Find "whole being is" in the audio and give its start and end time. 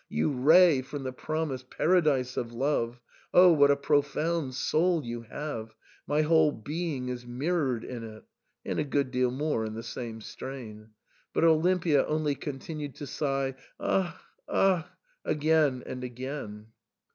6.23-7.27